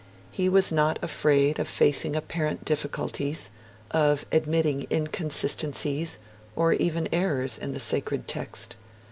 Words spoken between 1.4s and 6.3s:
of facing apparent difficulties, of admitting inconsistencies,